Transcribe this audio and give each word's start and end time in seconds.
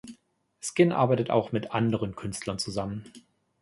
Skin 0.61 0.91
arbeitet 0.93 1.29
auch 1.29 1.51
mit 1.51 1.73
anderen 1.73 2.15
Künstlern 2.15 2.57
zusammen. 2.57 3.03